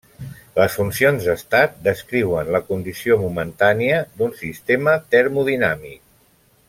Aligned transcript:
Les 0.59 0.77
funcions 0.77 1.27
d'estat 1.27 1.75
descriuen 1.87 2.49
la 2.55 2.63
condició 2.71 3.19
momentània 3.25 4.01
d'un 4.23 4.35
sistema 4.41 4.97
termodinàmic. 5.17 6.03